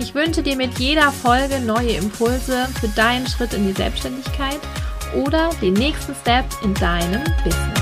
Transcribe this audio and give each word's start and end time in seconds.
Ich 0.00 0.12
wünsche 0.12 0.42
dir 0.42 0.56
mit 0.56 0.80
jeder 0.80 1.12
Folge 1.12 1.60
neue 1.60 1.92
Impulse 1.92 2.66
für 2.80 2.88
deinen 2.88 3.28
Schritt 3.28 3.54
in 3.54 3.68
die 3.68 3.72
Selbstständigkeit 3.72 4.58
oder 5.14 5.50
den 5.62 5.74
nächsten 5.74 6.14
Step 6.16 6.44
in 6.64 6.74
deinem 6.74 7.22
Business. 7.44 7.80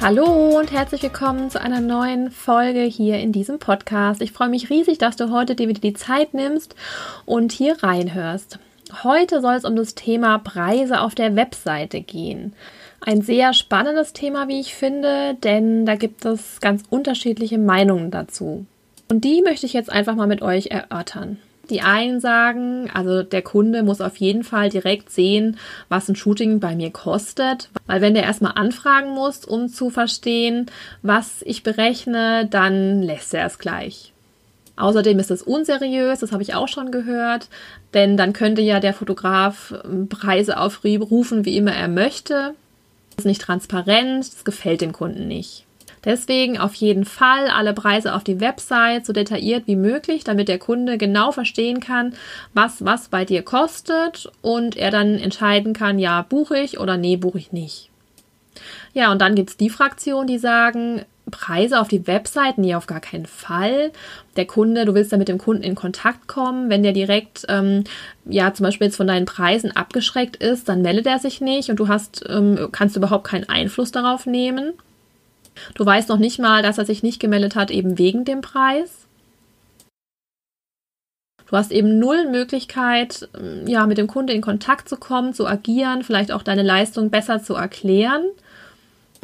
Hallo 0.00 0.58
und 0.58 0.72
herzlich 0.72 1.04
willkommen 1.04 1.50
zu 1.50 1.60
einer 1.60 1.80
neuen 1.80 2.32
Folge 2.32 2.80
hier 2.80 3.18
in 3.20 3.30
diesem 3.30 3.60
Podcast. 3.60 4.20
Ich 4.22 4.32
freue 4.32 4.48
mich 4.48 4.70
riesig, 4.70 4.98
dass 4.98 5.14
du 5.14 5.30
heute 5.30 5.54
dir 5.54 5.68
wieder 5.68 5.80
die 5.80 5.94
Zeit 5.94 6.34
nimmst 6.34 6.74
und 7.26 7.52
hier 7.52 7.80
reinhörst. 7.80 8.58
Heute 9.04 9.40
soll 9.40 9.54
es 9.54 9.64
um 9.64 9.76
das 9.76 9.94
Thema 9.94 10.38
Preise 10.38 11.00
auf 11.00 11.14
der 11.14 11.36
Webseite 11.36 12.00
gehen. 12.00 12.54
Ein 13.06 13.20
sehr 13.20 13.52
spannendes 13.52 14.14
Thema, 14.14 14.48
wie 14.48 14.60
ich 14.60 14.74
finde, 14.74 15.36
denn 15.44 15.84
da 15.84 15.94
gibt 15.94 16.24
es 16.24 16.58
ganz 16.60 16.84
unterschiedliche 16.88 17.58
Meinungen 17.58 18.10
dazu. 18.10 18.64
Und 19.10 19.24
die 19.24 19.42
möchte 19.42 19.66
ich 19.66 19.74
jetzt 19.74 19.92
einfach 19.92 20.14
mal 20.14 20.26
mit 20.26 20.40
euch 20.40 20.68
erörtern. 20.68 21.36
Die 21.68 21.82
einen 21.82 22.20
sagen, 22.20 22.90
also 22.94 23.22
der 23.22 23.42
Kunde 23.42 23.82
muss 23.82 24.00
auf 24.00 24.16
jeden 24.16 24.42
Fall 24.42 24.70
direkt 24.70 25.10
sehen, 25.10 25.58
was 25.90 26.08
ein 26.08 26.16
Shooting 26.16 26.60
bei 26.60 26.74
mir 26.74 26.90
kostet, 26.90 27.68
weil 27.86 28.00
wenn 28.00 28.14
der 28.14 28.22
erstmal 28.22 28.52
anfragen 28.54 29.10
muss, 29.10 29.44
um 29.44 29.68
zu 29.68 29.90
verstehen, 29.90 30.70
was 31.02 31.42
ich 31.42 31.62
berechne, 31.62 32.46
dann 32.50 33.02
lässt 33.02 33.34
er 33.34 33.44
es 33.44 33.58
gleich. 33.58 34.14
Außerdem 34.76 35.18
ist 35.18 35.30
es 35.30 35.42
unseriös, 35.42 36.20
das 36.20 36.32
habe 36.32 36.42
ich 36.42 36.54
auch 36.54 36.68
schon 36.68 36.90
gehört, 36.90 37.48
denn 37.92 38.16
dann 38.16 38.32
könnte 38.32 38.62
ja 38.62 38.80
der 38.80 38.94
Fotograf 38.94 39.74
Preise 40.08 40.58
aufrufen, 40.58 41.44
wie 41.44 41.58
immer 41.58 41.74
er 41.74 41.88
möchte. 41.88 42.54
Ist 43.16 43.26
nicht 43.26 43.42
transparent, 43.42 44.26
das 44.26 44.44
gefällt 44.44 44.80
dem 44.80 44.92
Kunden 44.92 45.28
nicht. 45.28 45.64
Deswegen 46.04 46.58
auf 46.58 46.74
jeden 46.74 47.04
Fall 47.04 47.48
alle 47.48 47.72
Preise 47.72 48.14
auf 48.14 48.24
die 48.24 48.40
Website 48.40 49.06
so 49.06 49.12
detailliert 49.12 49.66
wie 49.66 49.76
möglich, 49.76 50.22
damit 50.22 50.48
der 50.48 50.58
Kunde 50.58 50.98
genau 50.98 51.32
verstehen 51.32 51.80
kann, 51.80 52.14
was 52.52 52.84
was 52.84 53.08
bei 53.08 53.24
dir 53.24 53.42
kostet 53.42 54.30
und 54.42 54.76
er 54.76 54.90
dann 54.90 55.18
entscheiden 55.18 55.72
kann, 55.72 55.98
ja, 55.98 56.22
buche 56.22 56.58
ich 56.58 56.78
oder 56.78 56.98
nee, 56.98 57.16
buche 57.16 57.38
ich 57.38 57.52
nicht. 57.52 57.90
Ja, 58.92 59.10
und 59.10 59.20
dann 59.20 59.34
gibt 59.34 59.50
es 59.50 59.56
die 59.56 59.70
Fraktion, 59.70 60.26
die 60.26 60.38
sagen, 60.38 61.04
Preise 61.34 61.80
auf 61.80 61.88
die 61.88 62.06
Website? 62.06 62.58
Nee, 62.58 62.76
auf 62.76 62.86
gar 62.86 63.00
keinen 63.00 63.26
Fall. 63.26 63.90
Der 64.36 64.46
Kunde, 64.46 64.84
du 64.84 64.94
willst 64.94 65.10
ja 65.10 65.18
mit 65.18 65.26
dem 65.26 65.38
Kunden 65.38 65.64
in 65.64 65.74
Kontakt 65.74 66.28
kommen. 66.28 66.70
Wenn 66.70 66.84
der 66.84 66.92
direkt, 66.92 67.44
ähm, 67.48 67.82
ja, 68.24 68.54
zum 68.54 68.64
Beispiel 68.64 68.86
jetzt 68.86 68.96
von 68.96 69.08
deinen 69.08 69.26
Preisen 69.26 69.76
abgeschreckt 69.76 70.36
ist, 70.36 70.68
dann 70.68 70.82
meldet 70.82 71.06
er 71.06 71.18
sich 71.18 71.40
nicht 71.40 71.70
und 71.70 71.76
du 71.76 71.88
hast, 71.88 72.24
ähm, 72.28 72.68
kannst 72.70 72.96
überhaupt 72.96 73.24
keinen 73.24 73.48
Einfluss 73.48 73.90
darauf 73.90 74.26
nehmen. 74.26 74.74
Du 75.74 75.84
weißt 75.84 76.08
noch 76.08 76.18
nicht 76.18 76.38
mal, 76.38 76.62
dass 76.62 76.78
er 76.78 76.86
sich 76.86 77.02
nicht 77.02 77.20
gemeldet 77.20 77.56
hat, 77.56 77.70
eben 77.70 77.98
wegen 77.98 78.24
dem 78.24 78.40
Preis. 78.40 79.06
Du 81.46 81.56
hast 81.56 81.72
eben 81.72 81.98
null 81.98 82.30
Möglichkeit, 82.30 83.28
ähm, 83.36 83.66
ja, 83.66 83.86
mit 83.86 83.98
dem 83.98 84.06
Kunde 84.06 84.32
in 84.32 84.40
Kontakt 84.40 84.88
zu 84.88 84.96
kommen, 84.96 85.34
zu 85.34 85.46
agieren, 85.46 86.04
vielleicht 86.04 86.32
auch 86.32 86.42
deine 86.42 86.62
Leistung 86.62 87.10
besser 87.10 87.42
zu 87.42 87.54
erklären. 87.54 88.22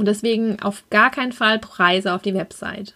Und 0.01 0.07
deswegen 0.07 0.63
auf 0.63 0.83
gar 0.89 1.11
keinen 1.11 1.33
Fall 1.33 1.59
Preise 1.59 2.15
auf 2.15 2.23
die 2.23 2.35
Website. 2.35 2.95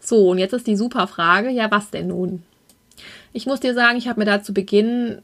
So, 0.00 0.30
und 0.30 0.38
jetzt 0.38 0.52
ist 0.52 0.66
die 0.66 0.76
super 0.76 1.06
Frage, 1.06 1.50
ja, 1.50 1.70
was 1.70 1.90
denn 1.90 2.08
nun? 2.08 2.42
Ich 3.32 3.46
muss 3.46 3.60
dir 3.60 3.74
sagen, 3.74 3.96
ich 3.96 4.08
habe 4.08 4.18
mir 4.18 4.26
da 4.26 4.42
zu 4.42 4.52
Beginn 4.52 5.22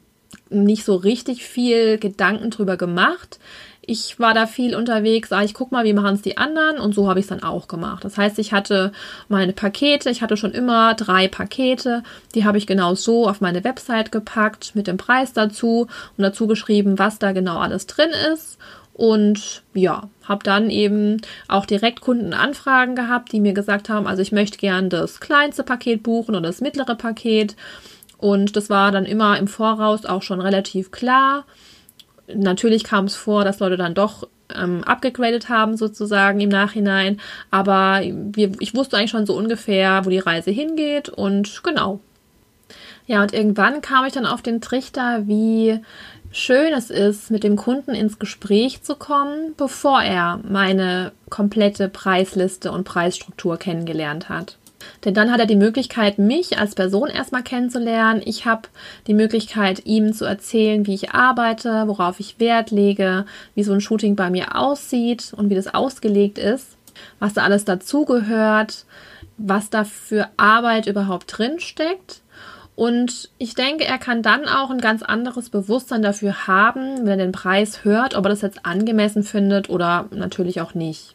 nicht 0.48 0.84
so 0.84 0.94
richtig 0.94 1.44
viel 1.44 1.98
Gedanken 1.98 2.50
drüber 2.50 2.76
gemacht 2.76 3.40
ich 3.86 4.18
war 4.18 4.34
da 4.34 4.46
viel 4.46 4.74
unterwegs, 4.74 5.28
sah 5.28 5.42
ich 5.42 5.54
guck 5.54 5.70
mal, 5.70 5.84
wie 5.84 5.92
machen 5.92 6.14
es 6.14 6.22
die 6.22 6.36
anderen 6.36 6.78
und 6.78 6.94
so 6.94 7.08
habe 7.08 7.20
ich 7.20 7.24
es 7.24 7.30
dann 7.30 7.42
auch 7.42 7.68
gemacht. 7.68 8.04
Das 8.04 8.18
heißt, 8.18 8.38
ich 8.38 8.52
hatte 8.52 8.92
meine 9.28 9.52
Pakete, 9.52 10.10
ich 10.10 10.22
hatte 10.22 10.36
schon 10.36 10.52
immer 10.52 10.94
drei 10.94 11.28
Pakete, 11.28 12.02
die 12.34 12.44
habe 12.44 12.58
ich 12.58 12.66
genau 12.66 12.94
so 12.94 13.28
auf 13.28 13.40
meine 13.40 13.64
Website 13.64 14.10
gepackt 14.10 14.74
mit 14.74 14.88
dem 14.88 14.96
Preis 14.96 15.32
dazu 15.32 15.86
und 16.16 16.22
dazu 16.22 16.46
geschrieben, 16.46 16.98
was 16.98 17.18
da 17.18 17.32
genau 17.32 17.58
alles 17.58 17.86
drin 17.86 18.10
ist 18.32 18.58
und 18.96 19.62
ja, 19.74 20.08
habe 20.24 20.42
dann 20.42 20.70
eben 20.70 21.20
auch 21.48 21.66
direkt 21.66 22.00
Kundenanfragen 22.00 22.96
gehabt, 22.96 23.32
die 23.32 23.40
mir 23.40 23.52
gesagt 23.52 23.88
haben, 23.88 24.06
also 24.06 24.22
ich 24.22 24.32
möchte 24.32 24.58
gern 24.58 24.88
das 24.88 25.20
kleinste 25.20 25.62
Paket 25.64 26.02
buchen 26.02 26.34
oder 26.34 26.48
das 26.48 26.60
mittlere 26.60 26.94
Paket 26.94 27.56
und 28.18 28.56
das 28.56 28.70
war 28.70 28.92
dann 28.92 29.04
immer 29.04 29.38
im 29.38 29.48
Voraus 29.48 30.06
auch 30.06 30.22
schon 30.22 30.40
relativ 30.40 30.90
klar 30.90 31.44
Natürlich 32.34 32.84
kam 32.84 33.04
es 33.04 33.14
vor, 33.14 33.44
dass 33.44 33.60
Leute 33.60 33.76
dann 33.76 33.94
doch 33.94 34.28
ähm, 34.54 34.82
abgegradet 34.84 35.48
haben, 35.48 35.76
sozusagen 35.76 36.40
im 36.40 36.48
Nachhinein. 36.48 37.20
Aber 37.50 38.00
wir, 38.02 38.52
ich 38.60 38.74
wusste 38.74 38.96
eigentlich 38.96 39.10
schon 39.10 39.26
so 39.26 39.36
ungefähr, 39.36 40.04
wo 40.04 40.10
die 40.10 40.18
Reise 40.18 40.50
hingeht 40.50 41.08
und 41.08 41.62
genau. 41.62 42.00
Ja, 43.06 43.22
und 43.22 43.32
irgendwann 43.32 43.80
kam 43.80 44.04
ich 44.04 44.12
dann 44.12 44.26
auf 44.26 44.42
den 44.42 44.60
Trichter, 44.60 45.28
wie 45.28 45.78
schön 46.36 46.74
es 46.74 46.90
ist, 46.90 47.30
mit 47.30 47.44
dem 47.44 47.56
Kunden 47.56 47.94
ins 47.94 48.18
Gespräch 48.18 48.82
zu 48.82 48.94
kommen, 48.94 49.54
bevor 49.56 50.02
er 50.02 50.38
meine 50.46 51.12
komplette 51.30 51.88
Preisliste 51.88 52.70
und 52.70 52.84
Preisstruktur 52.84 53.56
kennengelernt 53.56 54.28
hat. 54.28 54.58
Denn 55.04 55.14
dann 55.14 55.32
hat 55.32 55.40
er 55.40 55.46
die 55.46 55.56
Möglichkeit, 55.56 56.18
mich 56.18 56.58
als 56.58 56.74
Person 56.74 57.08
erstmal 57.08 57.42
kennenzulernen. 57.42 58.22
Ich 58.24 58.44
habe 58.44 58.68
die 59.06 59.14
Möglichkeit, 59.14 59.86
ihm 59.86 60.12
zu 60.12 60.26
erzählen, 60.26 60.86
wie 60.86 60.94
ich 60.94 61.12
arbeite, 61.12 61.84
worauf 61.86 62.20
ich 62.20 62.38
Wert 62.38 62.70
lege, 62.70 63.24
wie 63.54 63.64
so 63.64 63.72
ein 63.72 63.80
Shooting 63.80 64.14
bei 64.14 64.30
mir 64.30 64.54
aussieht 64.56 65.32
und 65.34 65.48
wie 65.48 65.54
das 65.54 65.72
ausgelegt 65.72 66.38
ist, 66.38 66.76
was 67.18 67.32
da 67.32 67.42
alles 67.42 67.64
dazugehört, 67.64 68.84
was 69.38 69.70
da 69.70 69.84
für 69.84 70.28
Arbeit 70.36 70.86
überhaupt 70.86 71.38
drin 71.38 71.58
steckt. 71.60 72.20
Und 72.76 73.30
ich 73.38 73.54
denke, 73.54 73.84
er 73.84 73.98
kann 73.98 74.22
dann 74.22 74.46
auch 74.46 74.70
ein 74.70 74.80
ganz 74.80 75.02
anderes 75.02 75.48
Bewusstsein 75.48 76.02
dafür 76.02 76.46
haben, 76.46 77.06
wenn 77.06 77.18
er 77.18 77.26
den 77.26 77.32
Preis 77.32 77.84
hört, 77.84 78.14
ob 78.14 78.26
er 78.26 78.28
das 78.28 78.42
jetzt 78.42 78.66
angemessen 78.66 79.22
findet 79.22 79.70
oder 79.70 80.06
natürlich 80.10 80.60
auch 80.60 80.74
nicht. 80.74 81.14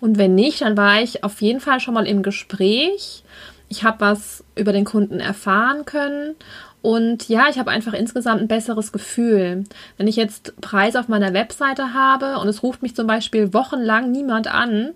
Und 0.00 0.16
wenn 0.16 0.36
nicht, 0.36 0.62
dann 0.62 0.76
war 0.76 1.02
ich 1.02 1.24
auf 1.24 1.42
jeden 1.42 1.60
Fall 1.60 1.80
schon 1.80 1.94
mal 1.94 2.06
im 2.06 2.22
Gespräch. 2.22 3.24
Ich 3.68 3.82
habe 3.82 4.00
was 4.00 4.44
über 4.54 4.72
den 4.72 4.84
Kunden 4.84 5.18
erfahren 5.18 5.84
können 5.84 6.36
und 6.82 7.28
ja, 7.28 7.46
ich 7.48 7.58
habe 7.58 7.70
einfach 7.70 7.94
insgesamt 7.94 8.42
ein 8.42 8.48
besseres 8.48 8.90
Gefühl. 8.92 9.64
Wenn 9.96 10.08
ich 10.08 10.16
jetzt 10.16 10.60
Preise 10.60 10.98
auf 10.98 11.08
meiner 11.08 11.32
Webseite 11.32 11.94
habe 11.94 12.38
und 12.38 12.48
es 12.48 12.62
ruft 12.64 12.82
mich 12.82 12.96
zum 12.96 13.06
Beispiel 13.06 13.54
wochenlang 13.54 14.10
niemand 14.10 14.52
an, 14.52 14.90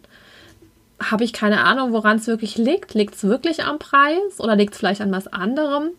habe 1.00 1.24
ich 1.24 1.32
keine 1.32 1.64
Ahnung, 1.64 1.92
woran 1.92 2.16
es 2.16 2.26
wirklich 2.26 2.56
liegt. 2.56 2.94
Liegt 2.94 3.14
es 3.14 3.24
wirklich 3.24 3.64
am 3.64 3.78
Preis 3.78 4.38
oder 4.38 4.56
liegt 4.56 4.74
es 4.74 4.78
vielleicht 4.78 5.00
an 5.00 5.12
was 5.12 5.26
anderem? 5.28 5.90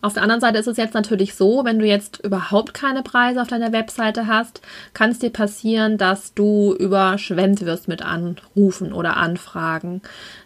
Auf 0.00 0.14
der 0.14 0.22
anderen 0.22 0.40
Seite 0.40 0.58
ist 0.58 0.68
es 0.68 0.76
jetzt 0.76 0.94
natürlich 0.94 1.34
so, 1.34 1.64
wenn 1.64 1.78
du 1.78 1.86
jetzt 1.86 2.24
überhaupt 2.24 2.74
keine 2.74 3.02
Preise 3.02 3.42
auf 3.42 3.48
deiner 3.48 3.72
Webseite 3.72 4.26
hast, 4.26 4.60
kann 4.94 5.10
es 5.10 5.18
dir 5.18 5.30
passieren, 5.30 5.98
dass 5.98 6.32
du 6.34 6.74
überschwemmt 6.78 7.64
wirst 7.64 7.88
mit 7.88 8.02
Anrufen 8.02 8.92
oder 8.92 9.16
Anfragen. 9.16 10.02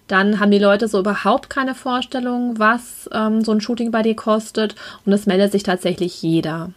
Dann 0.09 0.41
haben 0.41 0.51
die 0.51 0.59
Leute 0.59 0.89
so 0.89 0.99
überhaupt 0.99 1.51
keine 1.51 1.75
Vorstellung, 1.75 2.59
was 2.59 3.09
ähm, 3.13 3.45
so 3.45 3.53
ein 3.53 3.61
Shooting 3.61 3.91
bei 3.91 4.03
dir 4.03 4.17
kostet 4.17 4.75
und 5.05 5.13
es 5.13 5.27
meldet 5.27 5.53
sich 5.53 5.63
tatsächlich 5.63 6.21
jeder. 6.23 6.71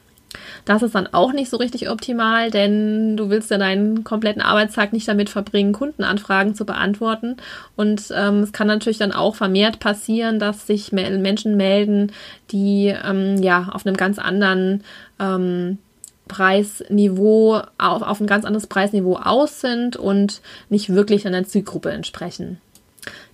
Das 0.65 0.81
ist 0.81 0.95
dann 0.95 1.07
auch 1.11 1.33
nicht 1.33 1.49
so 1.49 1.57
richtig 1.57 1.89
optimal, 1.89 2.49
denn 2.49 3.17
du 3.17 3.29
willst 3.29 3.51
ja 3.51 3.57
deinen 3.57 4.03
kompletten 4.03 4.41
Arbeitstag 4.41 4.93
nicht 4.93 5.07
damit 5.07 5.29
verbringen, 5.29 5.73
Kundenanfragen 5.73 6.55
zu 6.55 6.65
beantworten. 6.65 7.37
Und 7.75 8.03
ähm, 8.15 8.39
es 8.39 8.53
kann 8.53 8.67
natürlich 8.67 8.97
dann 8.97 9.11
auch 9.11 9.35
vermehrt 9.35 9.79
passieren, 9.79 10.39
dass 10.39 10.65
sich 10.65 10.91
Menschen 10.91 11.57
melden, 11.57 12.11
die 12.51 12.95
ähm, 13.03 13.41
ja 13.43 13.69
auf 13.71 13.85
einem 13.85 13.97
ganz 13.97 14.19
anderen 14.19 14.83
ähm, 15.19 15.79
Preisniveau, 16.27 17.61
auf, 17.77 18.01
auf 18.01 18.21
ein 18.21 18.27
ganz 18.27 18.45
anderes 18.45 18.67
Preisniveau 18.67 19.17
aus 19.17 19.59
sind 19.59 19.97
und 19.97 20.41
nicht 20.69 20.93
wirklich 20.93 21.27
einer 21.27 21.43
Zielgruppe 21.43 21.91
entsprechen. 21.91 22.59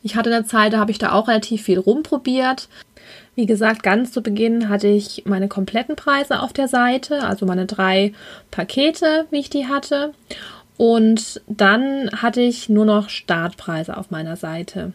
Ich 0.01 0.15
hatte 0.15 0.33
eine 0.33 0.45
Zeit, 0.45 0.73
da 0.73 0.79
habe 0.79 0.91
ich 0.91 0.97
da 0.97 1.11
auch 1.11 1.27
relativ 1.27 1.63
viel 1.63 1.77
rumprobiert. 1.77 2.67
Wie 3.39 3.45
gesagt, 3.45 3.83
ganz 3.83 4.11
zu 4.11 4.21
Beginn 4.21 4.67
hatte 4.67 4.89
ich 4.89 5.23
meine 5.25 5.47
kompletten 5.47 5.95
Preise 5.95 6.41
auf 6.41 6.51
der 6.51 6.67
Seite, 6.67 7.23
also 7.23 7.45
meine 7.45 7.67
drei 7.67 8.11
Pakete, 8.51 9.27
wie 9.31 9.39
ich 9.39 9.49
die 9.49 9.65
hatte. 9.65 10.11
Und 10.75 11.39
dann 11.47 12.09
hatte 12.11 12.41
ich 12.41 12.67
nur 12.67 12.83
noch 12.83 13.07
Startpreise 13.07 13.95
auf 13.95 14.11
meiner 14.11 14.35
Seite. 14.35 14.91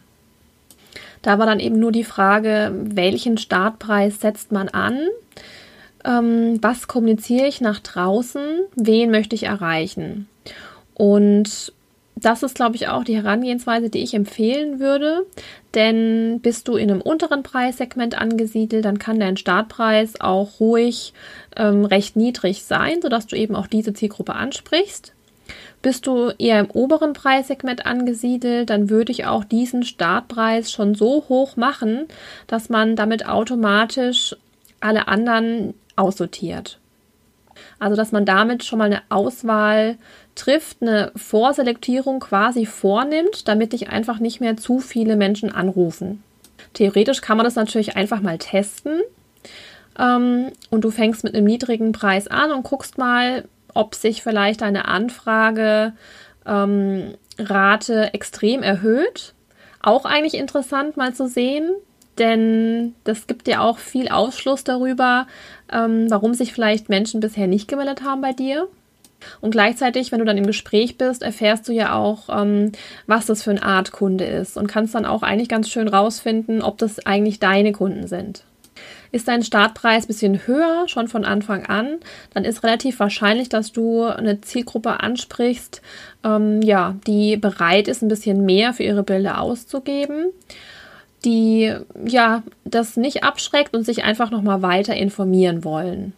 Da 1.23 1.39
war 1.39 1.47
dann 1.47 1.59
eben 1.59 1.79
nur 1.79 1.91
die 1.91 2.03
Frage, 2.03 2.71
welchen 2.71 3.39
Startpreis 3.39 4.21
setzt 4.21 4.51
man 4.51 4.69
an? 4.69 4.99
Ähm, 6.03 6.59
was 6.61 6.87
kommuniziere 6.87 7.47
ich 7.47 7.61
nach 7.61 7.79
draußen? 7.79 8.59
Wen 8.75 9.09
möchte 9.09 9.33
ich 9.33 9.45
erreichen? 9.45 10.29
Und 10.93 11.73
das 12.15 12.43
ist, 12.43 12.55
glaube 12.55 12.75
ich, 12.75 12.87
auch 12.87 13.03
die 13.03 13.15
Herangehensweise, 13.15 13.89
die 13.89 14.01
ich 14.01 14.13
empfehlen 14.13 14.79
würde. 14.79 15.25
Denn 15.73 16.39
bist 16.41 16.67
du 16.67 16.77
in 16.77 16.89
einem 16.89 17.01
unteren 17.01 17.43
Preissegment 17.43 18.17
angesiedelt, 18.17 18.85
dann 18.85 18.99
kann 18.99 19.19
dein 19.19 19.37
Startpreis 19.37 20.21
auch 20.21 20.59
ruhig 20.59 21.13
ähm, 21.57 21.83
recht 21.83 22.15
niedrig 22.15 22.63
sein, 22.63 23.01
sodass 23.01 23.27
du 23.27 23.35
eben 23.35 23.55
auch 23.55 23.67
diese 23.67 23.93
Zielgruppe 23.93 24.33
ansprichst. 24.33 25.13
Bist 25.81 26.07
du 26.07 26.31
eher 26.39 26.61
im 26.61 26.71
oberen 26.71 27.13
Preissegment 27.13 27.85
angesiedelt, 27.85 28.69
dann 28.69 28.89
würde 28.89 29.11
ich 29.11 29.25
auch 29.25 29.43
diesen 29.43 29.83
Startpreis 29.83 30.71
schon 30.71 30.95
so 30.95 31.25
hoch 31.29 31.57
machen, 31.57 32.05
dass 32.47 32.69
man 32.69 32.95
damit 32.95 33.27
automatisch 33.27 34.35
alle 34.79 35.07
anderen 35.07 35.75
aussortiert. 35.95 36.79
Also, 37.79 37.95
dass 37.95 38.11
man 38.11 38.25
damit 38.25 38.63
schon 38.63 38.79
mal 38.79 38.85
eine 38.85 39.01
Auswahl 39.09 39.97
trifft, 40.35 40.81
eine 40.81 41.11
Vorselektierung 41.15 42.19
quasi 42.19 42.65
vornimmt, 42.65 43.47
damit 43.47 43.73
dich 43.73 43.89
einfach 43.89 44.19
nicht 44.19 44.41
mehr 44.41 44.57
zu 44.57 44.79
viele 44.79 45.15
Menschen 45.15 45.51
anrufen. 45.51 46.23
Theoretisch 46.73 47.21
kann 47.21 47.37
man 47.37 47.45
das 47.45 47.55
natürlich 47.55 47.95
einfach 47.95 48.21
mal 48.21 48.37
testen. 48.37 49.01
Ähm, 49.97 50.51
und 50.69 50.81
du 50.81 50.91
fängst 50.91 51.23
mit 51.23 51.33
einem 51.35 51.45
niedrigen 51.45 51.91
Preis 51.91 52.27
an 52.27 52.51
und 52.51 52.63
guckst 52.63 52.97
mal, 52.97 53.45
ob 53.73 53.95
sich 53.95 54.21
vielleicht 54.23 54.61
deine 54.61 54.87
Anfragerate 54.87 55.93
ähm, 56.45 57.15
extrem 58.11 58.63
erhöht. 58.63 59.33
Auch 59.81 60.05
eigentlich 60.05 60.35
interessant 60.35 60.97
mal 60.97 61.13
zu 61.13 61.27
sehen, 61.27 61.69
denn 62.17 62.95
das 63.03 63.27
gibt 63.27 63.47
dir 63.47 63.61
auch 63.61 63.77
viel 63.77 64.07
Ausschluss 64.07 64.63
darüber, 64.63 65.27
ähm, 65.71 66.09
warum 66.09 66.33
sich 66.33 66.53
vielleicht 66.53 66.89
Menschen 66.89 67.19
bisher 67.19 67.47
nicht 67.47 67.67
gemeldet 67.67 68.03
haben 68.03 68.21
bei 68.21 68.33
dir. 68.33 68.67
Und 69.41 69.51
gleichzeitig, 69.51 70.11
wenn 70.11 70.19
du 70.19 70.25
dann 70.25 70.37
im 70.37 70.45
Gespräch 70.45 70.97
bist, 70.97 71.23
erfährst 71.23 71.67
du 71.67 71.73
ja 71.73 71.95
auch, 71.95 72.29
ähm, 72.29 72.71
was 73.07 73.25
das 73.25 73.43
für 73.43 73.51
eine 73.51 73.63
Art 73.63 73.91
Kunde 73.91 74.25
ist 74.25 74.57
und 74.57 74.67
kannst 74.67 74.93
dann 74.95 75.05
auch 75.05 75.23
eigentlich 75.23 75.49
ganz 75.49 75.69
schön 75.69 75.87
rausfinden, 75.87 76.61
ob 76.61 76.77
das 76.77 77.05
eigentlich 77.05 77.39
deine 77.39 77.71
Kunden 77.71 78.07
sind. 78.07 78.43
Ist 79.11 79.29
dein 79.29 79.43
Startpreis 79.43 80.03
ein 80.03 80.07
bisschen 80.07 80.45
höher, 80.45 80.87
schon 80.87 81.07
von 81.07 81.23
Anfang 81.23 81.65
an, 81.65 81.97
dann 82.33 82.43
ist 82.43 82.63
relativ 82.63 82.99
wahrscheinlich, 82.99 83.47
dass 83.47 83.71
du 83.71 84.03
eine 84.03 84.41
Zielgruppe 84.41 84.99
ansprichst, 84.99 85.81
ähm, 86.23 86.61
ja, 86.61 86.95
die 87.07 87.37
bereit 87.37 87.87
ist, 87.87 88.01
ein 88.01 88.09
bisschen 88.09 88.45
mehr 88.45 88.73
für 88.73 88.83
ihre 88.83 89.03
Bilder 89.03 89.39
auszugeben 89.39 90.33
die 91.25 91.73
ja 92.05 92.43
das 92.63 92.95
nicht 92.95 93.23
abschreckt 93.23 93.75
und 93.75 93.83
sich 93.83 94.03
einfach 94.03 94.31
noch 94.31 94.41
mal 94.41 94.61
weiter 94.61 94.95
informieren 94.95 95.63
wollen. 95.63 96.13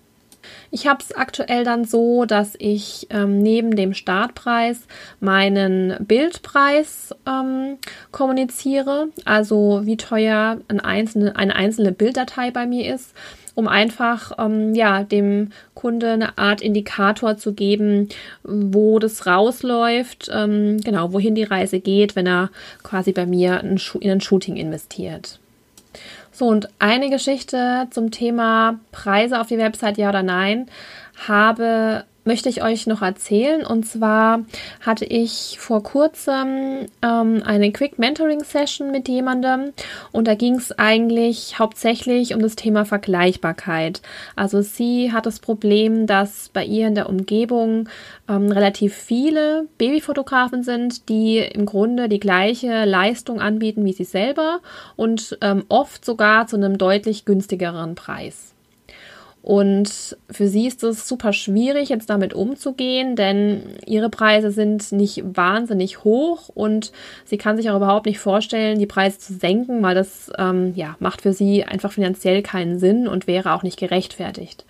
Ich 0.70 0.88
habe 0.88 1.00
es 1.02 1.16
aktuell 1.16 1.64
dann 1.64 1.86
so, 1.86 2.26
dass 2.26 2.56
ich 2.58 3.08
ähm, 3.10 3.40
neben 3.40 3.76
dem 3.76 3.94
Startpreis 3.94 4.82
meinen 5.20 5.96
Bildpreis 6.00 7.16
ähm, 7.26 7.78
kommuniziere, 8.12 9.08
also 9.26 9.82
wie 9.84 9.98
teuer 9.98 10.60
ein 10.68 10.80
einzelne, 10.80 11.36
eine 11.36 11.56
einzelne 11.56 11.92
Bilddatei 11.92 12.52
bei 12.52 12.66
mir 12.66 12.94
ist, 12.94 13.14
um 13.58 13.68
einfach 13.68 14.34
ähm, 14.38 14.76
ja, 14.76 15.04
dem 15.04 15.52
Kunde 15.74 16.12
eine 16.12 16.38
Art 16.38 16.62
Indikator 16.62 17.38
zu 17.38 17.54
geben, 17.54 18.08
wo 18.44 19.00
das 19.00 19.26
rausläuft, 19.26 20.30
ähm, 20.32 20.80
genau, 20.82 21.12
wohin 21.12 21.34
die 21.34 21.44
Reise 21.44 21.80
geht, 21.80 22.16
wenn 22.16 22.28
er 22.28 22.52
quasi 22.84 23.14
bei 23.14 23.26
mir 23.26 23.64
in 23.64 24.12
ein 24.12 24.22
Shooting 24.22 24.58
investiert. 24.58 25.40
So, 26.32 26.46
und 26.46 26.70
eine 26.78 27.10
Geschichte 27.10 27.88
zum 27.90 28.12
Thema 28.12 28.80
Preise 28.92 29.42
auf 29.42 29.48
die 29.48 29.58
Website, 29.58 29.98
ja 29.98 30.10
oder 30.10 30.22
nein, 30.22 30.68
habe 31.28 32.04
möchte 32.28 32.50
ich 32.50 32.62
euch 32.62 32.86
noch 32.86 33.02
erzählen. 33.02 33.66
Und 33.66 33.88
zwar 33.88 34.42
hatte 34.82 35.06
ich 35.06 35.58
vor 35.60 35.82
kurzem 35.82 36.86
ähm, 37.02 37.42
eine 37.44 37.72
Quick 37.72 37.98
Mentoring 37.98 38.44
Session 38.44 38.92
mit 38.92 39.08
jemandem 39.08 39.72
und 40.12 40.28
da 40.28 40.36
ging 40.36 40.56
es 40.56 40.78
eigentlich 40.78 41.58
hauptsächlich 41.58 42.36
um 42.36 42.42
das 42.42 42.56
Thema 42.56 42.86
Vergleichbarkeit. 42.86 44.02
Also 44.36 44.62
sie 44.62 45.12
hat 45.12 45.26
das 45.26 45.40
Problem, 45.40 46.06
dass 46.06 46.50
bei 46.50 46.64
ihr 46.64 46.88
in 46.88 46.96
der 46.96 47.10
Umgebung 47.10 47.90
ähm, 48.30 48.52
relativ 48.52 48.94
viele 48.94 49.68
Babyfotografen 49.78 50.62
sind, 50.62 51.10
die 51.10 51.40
im 51.40 51.66
Grunde 51.66 52.10
die 52.10 52.20
gleiche 52.20 52.86
Leistung 52.86 53.40
anbieten 53.40 53.86
wie 53.86 53.94
sie 53.94 54.04
selber 54.04 54.60
und 54.96 55.38
ähm, 55.42 55.64
oft 55.70 56.04
sogar 56.04 56.48
zu 56.48 56.58
einem 56.58 56.78
deutlich 56.78 57.24
günstigeren 57.24 57.96
Preis. 57.96 58.57
Und 59.48 60.18
für 60.30 60.50
sie 60.50 60.68
ist 60.68 60.84
es 60.84 61.08
super 61.08 61.32
schwierig, 61.32 61.88
jetzt 61.88 62.10
damit 62.10 62.34
umzugehen, 62.34 63.16
denn 63.16 63.62
ihre 63.86 64.10
Preise 64.10 64.52
sind 64.52 64.92
nicht 64.92 65.24
wahnsinnig 65.24 66.04
hoch 66.04 66.50
und 66.54 66.92
sie 67.24 67.38
kann 67.38 67.56
sich 67.56 67.70
auch 67.70 67.78
überhaupt 67.78 68.08
nicht 68.08 68.20
vorstellen, 68.20 68.78
die 68.78 68.86
Preise 68.86 69.20
zu 69.20 69.34
senken, 69.36 69.82
weil 69.82 69.96
das 69.96 70.30
ähm, 70.38 70.74
ja, 70.76 70.98
macht 71.00 71.22
für 71.22 71.32
sie 71.32 71.64
einfach 71.64 71.94
finanziell 71.94 72.42
keinen 72.42 72.78
Sinn 72.78 73.08
und 73.08 73.26
wäre 73.26 73.54
auch 73.54 73.64
nicht 73.64 73.80
gerechtfertigt. 73.80 74.66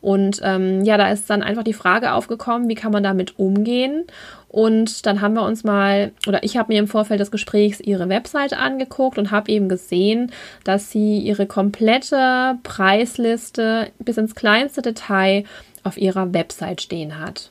Und 0.00 0.40
ähm, 0.42 0.84
ja, 0.84 0.96
da 0.96 1.10
ist 1.10 1.28
dann 1.28 1.42
einfach 1.42 1.62
die 1.62 1.74
Frage 1.74 2.12
aufgekommen, 2.12 2.68
wie 2.68 2.74
kann 2.74 2.92
man 2.92 3.02
damit 3.02 3.38
umgehen? 3.38 4.04
Und 4.48 5.06
dann 5.06 5.20
haben 5.20 5.34
wir 5.34 5.44
uns 5.44 5.62
mal, 5.62 6.10
oder 6.26 6.42
ich 6.42 6.56
habe 6.56 6.72
mir 6.72 6.80
im 6.80 6.88
Vorfeld 6.88 7.20
des 7.20 7.30
Gesprächs 7.30 7.80
ihre 7.80 8.08
Webseite 8.08 8.58
angeguckt 8.58 9.16
und 9.16 9.30
habe 9.30 9.52
eben 9.52 9.68
gesehen, 9.68 10.32
dass 10.64 10.90
sie 10.90 11.18
ihre 11.18 11.46
komplette 11.46 12.58
Preisliste 12.64 13.92
bis 14.00 14.16
ins 14.16 14.34
kleinste 14.34 14.82
Detail 14.82 15.44
auf 15.84 15.96
ihrer 15.96 16.34
Website 16.34 16.80
stehen 16.80 17.20
hat. 17.20 17.50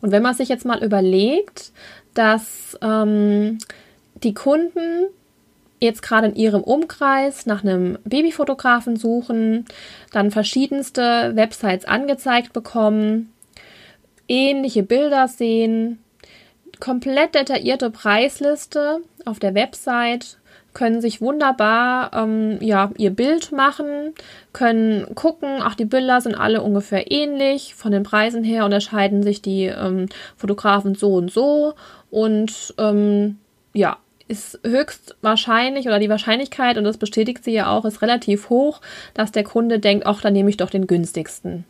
Und 0.00 0.10
wenn 0.10 0.22
man 0.22 0.34
sich 0.34 0.48
jetzt 0.48 0.64
mal 0.64 0.82
überlegt, 0.82 1.70
dass 2.14 2.76
ähm, 2.82 3.58
die 4.22 4.34
Kunden 4.34 5.06
jetzt 5.80 6.02
gerade 6.02 6.28
in 6.28 6.36
ihrem 6.36 6.62
Umkreis 6.62 7.46
nach 7.46 7.62
einem 7.62 7.98
Babyfotografen 8.04 8.96
suchen, 8.96 9.66
dann 10.12 10.30
verschiedenste 10.30 11.32
Websites 11.34 11.84
angezeigt 11.84 12.52
bekommen, 12.52 13.32
ähnliche 14.28 14.82
Bilder 14.82 15.28
sehen, 15.28 15.98
komplett 16.80 17.34
detaillierte 17.34 17.90
Preisliste 17.90 19.00
auf 19.24 19.38
der 19.38 19.54
Website, 19.54 20.38
können 20.76 21.00
sich 21.00 21.22
wunderbar 21.22 22.10
ähm, 22.12 22.58
ja, 22.60 22.90
ihr 22.98 23.10
Bild 23.10 23.50
machen, 23.50 24.12
können 24.52 25.14
gucken, 25.14 25.60
ach, 25.62 25.74
die 25.74 25.86
Bilder 25.86 26.20
sind 26.20 26.34
alle 26.34 26.62
ungefähr 26.62 27.10
ähnlich, 27.10 27.74
von 27.74 27.92
den 27.92 28.02
Preisen 28.02 28.44
her 28.44 28.66
unterscheiden 28.66 29.22
sich 29.22 29.40
die 29.40 29.64
ähm, 29.64 30.06
Fotografen 30.36 30.94
so 30.94 31.14
und 31.14 31.32
so 31.32 31.72
und 32.10 32.74
ähm, 32.76 33.38
ja, 33.72 33.96
ist 34.28 34.58
höchst 34.64 35.16
wahrscheinlich 35.22 35.86
oder 35.86 35.98
die 35.98 36.08
Wahrscheinlichkeit, 36.08 36.78
und 36.78 36.84
das 36.84 36.98
bestätigt 36.98 37.44
sie 37.44 37.52
ja 37.52 37.68
auch, 37.68 37.84
ist 37.84 38.02
relativ 38.02 38.50
hoch, 38.50 38.80
dass 39.14 39.32
der 39.32 39.44
Kunde 39.44 39.78
denkt, 39.78 40.06
ach, 40.06 40.20
dann 40.20 40.32
nehme 40.32 40.50
ich 40.50 40.56
doch 40.56 40.70
den 40.70 40.86
günstigsten. 40.86 41.64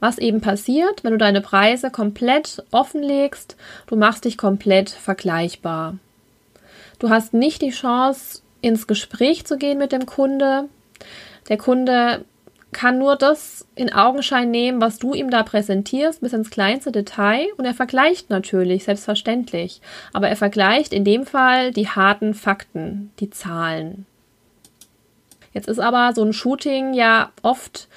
Was 0.00 0.18
eben 0.18 0.40
passiert, 0.40 1.04
wenn 1.04 1.12
du 1.12 1.18
deine 1.18 1.40
Preise 1.40 1.90
komplett 1.90 2.62
offenlegst, 2.70 3.56
du 3.86 3.96
machst 3.96 4.24
dich 4.24 4.36
komplett 4.36 4.90
vergleichbar. 4.90 5.96
Du 6.98 7.10
hast 7.10 7.34
nicht 7.34 7.62
die 7.62 7.70
Chance, 7.70 8.42
ins 8.60 8.86
Gespräch 8.86 9.44
zu 9.44 9.58
gehen 9.58 9.78
mit 9.78 9.92
dem 9.92 10.06
Kunde. 10.06 10.68
Der 11.48 11.56
Kunde 11.56 12.24
kann 12.72 12.98
nur 12.98 13.16
das 13.16 13.66
in 13.74 13.92
Augenschein 13.92 14.50
nehmen, 14.50 14.80
was 14.80 14.98
du 14.98 15.14
ihm 15.14 15.30
da 15.30 15.42
präsentierst, 15.42 16.20
bis 16.20 16.32
ins 16.32 16.50
kleinste 16.50 16.92
Detail. 16.92 17.46
Und 17.56 17.64
er 17.64 17.74
vergleicht 17.74 18.28
natürlich, 18.28 18.84
selbstverständlich. 18.84 19.80
Aber 20.12 20.28
er 20.28 20.36
vergleicht 20.36 20.92
in 20.92 21.04
dem 21.04 21.24
Fall 21.26 21.72
die 21.72 21.88
harten 21.88 22.34
Fakten, 22.34 23.12
die 23.20 23.30
Zahlen. 23.30 24.06
Jetzt 25.52 25.68
ist 25.68 25.78
aber 25.78 26.12
so 26.14 26.22
ein 26.22 26.32
Shooting 26.34 26.92
ja 26.92 27.30
oft 27.42 27.88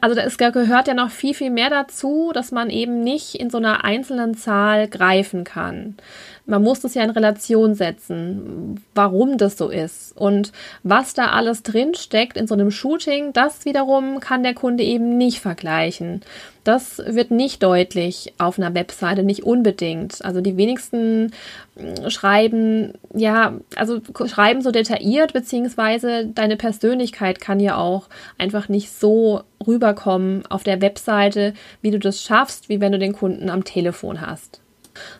also 0.00 0.20
es 0.20 0.36
gehört 0.36 0.86
ja 0.86 0.94
noch 0.94 1.10
viel, 1.10 1.34
viel 1.34 1.50
mehr 1.50 1.70
dazu, 1.70 2.32
dass 2.34 2.52
man 2.52 2.68
eben 2.68 3.00
nicht 3.00 3.34
in 3.34 3.48
so 3.48 3.58
einer 3.58 3.84
einzelnen 3.84 4.34
Zahl 4.34 4.88
greifen 4.88 5.44
kann. 5.44 5.96
Man 6.44 6.62
muss 6.62 6.80
das 6.80 6.94
ja 6.94 7.04
in 7.04 7.10
Relation 7.10 7.74
setzen, 7.74 8.84
warum 8.94 9.38
das 9.38 9.56
so 9.56 9.68
ist 9.68 10.16
und 10.16 10.52
was 10.82 11.14
da 11.14 11.30
alles 11.30 11.62
drin 11.62 11.94
steckt 11.94 12.36
in 12.36 12.46
so 12.46 12.54
einem 12.54 12.70
Shooting, 12.70 13.32
das 13.32 13.64
wiederum 13.64 14.18
kann 14.18 14.42
der 14.42 14.54
Kunde 14.54 14.82
eben 14.82 15.16
nicht 15.16 15.40
vergleichen. 15.40 16.22
Das 16.64 16.98
wird 17.04 17.32
nicht 17.32 17.62
deutlich 17.62 18.34
auf 18.38 18.58
einer 18.58 18.74
Webseite, 18.74 19.24
nicht 19.24 19.42
unbedingt. 19.42 20.24
Also 20.24 20.40
die 20.40 20.56
wenigsten 20.56 21.32
hm, 21.76 22.08
schreiben, 22.10 22.94
ja, 23.14 23.54
also 23.74 24.00
schreiben 24.26 24.62
so 24.62 24.70
detailliert, 24.70 25.32
beziehungsweise 25.32 26.26
deine 26.26 26.56
Persönlichkeit 26.56 27.40
kann 27.40 27.58
ja 27.58 27.76
auch 27.76 28.08
einfach 28.38 28.68
nicht 28.68 28.92
so 28.92 29.42
rüberkommen 29.66 30.44
auf 30.46 30.62
der 30.62 30.80
Webseite, 30.80 31.54
wie 31.82 31.90
du 31.90 31.98
das 31.98 32.22
schaffst, 32.22 32.68
wie 32.68 32.80
wenn 32.80 32.92
du 32.92 32.98
den 32.98 33.12
Kunden 33.12 33.50
am 33.50 33.64
Telefon 33.64 34.20
hast. 34.20 34.61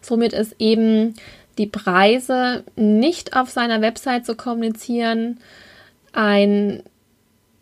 Somit 0.01 0.33
ist 0.33 0.57
eben 0.59 1.15
die 1.59 1.67
Preise 1.67 2.65
nicht 2.77 3.37
auf 3.37 3.51
seiner 3.51 3.81
Website 3.81 4.25
zu 4.27 4.35
kommunizieren, 4.35 5.39
ein 6.13 6.83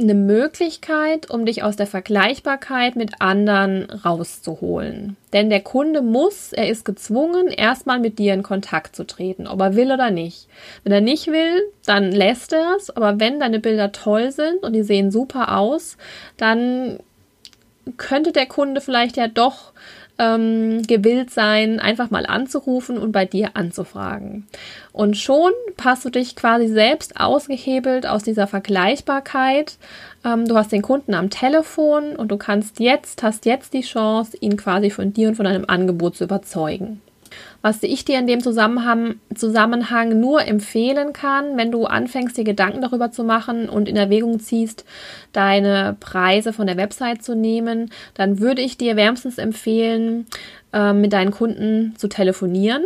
eine 0.01 0.15
Möglichkeit, 0.15 1.31
um 1.31 1.45
dich 1.45 1.63
aus 1.63 1.77
der 1.77 1.87
Vergleichbarkeit 1.87 2.97
mit 2.97 3.21
anderen 3.21 3.91
rauszuholen. 3.91 5.17
Denn 5.33 5.51
der 5.51 5.61
Kunde 5.61 6.03
muss, 6.03 6.53
er 6.53 6.69
ist 6.69 6.85
gezwungen, 6.85 7.49
erstmal 7.49 8.01
mit 8.01 8.19
dir 8.19 8.35
in 8.35 8.43
Kontakt 8.43 8.97
zu 8.97 9.07
treten, 9.07 9.47
ob 9.47 9.61
er 9.61 9.77
will 9.77 9.93
oder 9.93 10.11
nicht. 10.11 10.49
Wenn 10.85 10.93
er 10.93 11.01
nicht 11.01 11.29
will, 11.29 11.63
dann 11.85 12.11
lässt 12.13 12.53
er 12.53 12.77
es, 12.77 12.91
aber 12.91 13.21
wenn 13.21 13.41
deine 13.41 13.61
Bilder 13.61 13.93
toll 13.93 14.33
sind 14.33 14.63
und 14.63 14.73
die 14.73 14.83
sehen 14.83 15.11
super 15.11 15.57
aus, 15.57 15.97
dann 16.37 16.99
könnte 17.97 18.33
der 18.33 18.47
Kunde 18.47 18.81
vielleicht 18.81 19.17
ja 19.17 19.29
doch 19.29 19.73
ähm, 20.21 20.83
gewillt 20.87 21.31
sein, 21.31 21.81
einfach 21.81 22.11
mal 22.11 22.27
anzurufen 22.27 22.99
und 22.99 23.11
bei 23.11 23.25
dir 23.25 23.53
anzufragen. 23.55 24.47
Und 24.93 25.17
schon 25.17 25.53
passt 25.79 26.05
du 26.05 26.11
dich 26.11 26.37
quasi 26.37 26.69
selbst 26.69 27.19
ausgehebelt 27.19 28.07
aus 28.07 28.23
dieser 28.23 28.47
Vergleichbarkeit. 28.47 29.79
Ähm, 30.25 30.47
du 30.47 30.55
hast 30.57 30.73
den 30.73 30.83
Kunden 30.83 31.15
am 31.15 31.31
Telefon 31.31 32.17
und 32.17 32.31
du 32.31 32.37
kannst 32.37 32.81
jetzt, 32.81 33.23
hast 33.23 33.47
jetzt 33.47 33.73
die 33.73 33.81
Chance, 33.81 34.37
ihn 34.41 34.59
quasi 34.59 34.91
von 34.91 35.15
dir 35.15 35.29
und 35.29 35.37
von 35.37 35.47
deinem 35.47 35.65
Angebot 35.67 36.17
zu 36.17 36.25
überzeugen. 36.25 37.01
Was 37.63 37.83
ich 37.83 38.05
dir 38.05 38.19
in 38.19 38.27
dem 38.27 38.41
Zusammenhang, 38.41 39.21
nur 40.21 40.47
empfehlen 40.47 41.13
kann, 41.13 41.57
wenn 41.57 41.71
du 41.71 41.85
anfängst, 41.85 42.37
dir 42.37 42.45
Gedanken 42.45 42.81
darüber 42.81 43.11
zu 43.11 43.25
machen 43.25 43.69
und 43.69 43.89
in 43.89 43.97
Erwägung 43.97 44.41
ziehst, 44.41 44.85
deine 45.33 45.97
Preise 46.01 46.53
von 46.53 46.67
der 46.67 46.77
Website 46.77 47.23
zu 47.23 47.35
nehmen, 47.35 47.91
dann 48.15 48.41
würde 48.41 48.63
ich 48.63 48.77
dir 48.77 48.97
wärmstens 48.97 49.39
empfehlen, 49.39 50.27
äh, 50.73 50.93
mit 50.93 51.13
deinen 51.13 51.31
Kunden 51.31 51.95
zu 51.97 52.09
telefonieren. 52.09 52.85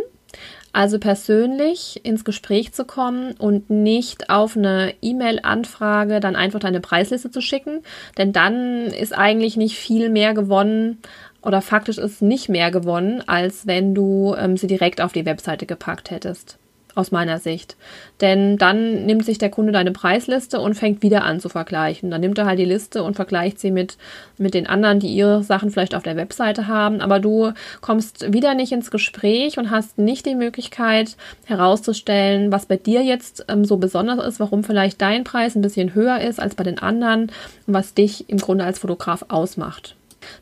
Also 0.75 0.99
persönlich 0.99 2.01
ins 2.03 2.25
Gespräch 2.25 2.73
zu 2.73 2.83
kommen 2.83 3.35
und 3.39 3.69
nicht 3.69 4.29
auf 4.29 4.57
eine 4.57 4.93
E-Mail-Anfrage 5.01 6.19
dann 6.19 6.35
einfach 6.35 6.59
deine 6.59 6.81
Preisliste 6.81 7.31
zu 7.31 7.39
schicken, 7.39 7.79
denn 8.17 8.33
dann 8.33 8.87
ist 8.87 9.17
eigentlich 9.17 9.55
nicht 9.55 9.77
viel 9.77 10.09
mehr 10.09 10.33
gewonnen, 10.33 10.97
oder 11.41 11.61
faktisch 11.61 11.97
ist 11.97 12.21
nicht 12.21 12.49
mehr 12.49 12.71
gewonnen, 12.71 13.23
als 13.25 13.65
wenn 13.67 13.95
du 13.95 14.35
ähm, 14.37 14.57
sie 14.57 14.67
direkt 14.67 14.99
auf 14.99 15.13
die 15.13 15.25
Webseite 15.25 15.65
gepackt 15.65 16.11
hättest. 16.11 16.57
Aus 16.95 17.11
meiner 17.11 17.39
Sicht. 17.39 17.75
Denn 18.21 18.57
dann 18.57 19.05
nimmt 19.05 19.25
sich 19.25 19.37
der 19.37 19.49
Kunde 19.49 19.73
deine 19.73 19.91
Preisliste 19.91 20.61
und 20.61 20.75
fängt 20.75 21.03
wieder 21.03 21.25
an 21.25 21.41
zu 21.41 21.49
vergleichen. 21.49 22.09
Dann 22.09 22.21
nimmt 22.21 22.37
er 22.37 22.45
halt 22.45 22.57
die 22.57 22.63
Liste 22.65 23.03
und 23.03 23.15
vergleicht 23.15 23.59
sie 23.59 23.69
mit, 23.69 23.97
mit 24.37 24.53
den 24.53 24.65
anderen, 24.65 25.01
die 25.01 25.13
ihre 25.13 25.43
Sachen 25.43 25.71
vielleicht 25.71 25.93
auf 25.93 26.03
der 26.03 26.15
Webseite 26.15 26.67
haben. 26.67 27.01
Aber 27.01 27.19
du 27.19 27.51
kommst 27.81 28.31
wieder 28.31 28.53
nicht 28.53 28.71
ins 28.71 28.91
Gespräch 28.91 29.57
und 29.57 29.71
hast 29.71 29.97
nicht 29.97 30.25
die 30.25 30.35
Möglichkeit 30.35 31.17
herauszustellen, 31.43 32.51
was 32.51 32.65
bei 32.65 32.77
dir 32.77 33.03
jetzt 33.03 33.45
ähm, 33.49 33.65
so 33.65 33.75
besonders 33.75 34.25
ist, 34.25 34.39
warum 34.39 34.63
vielleicht 34.63 35.01
dein 35.01 35.25
Preis 35.25 35.55
ein 35.55 35.61
bisschen 35.61 35.93
höher 35.95 36.21
ist 36.21 36.39
als 36.39 36.55
bei 36.55 36.63
den 36.63 36.79
anderen 36.79 37.23
und 37.67 37.73
was 37.73 37.93
dich 37.93 38.29
im 38.29 38.37
Grunde 38.37 38.63
als 38.63 38.79
Fotograf 38.79 39.25
ausmacht. 39.27 39.95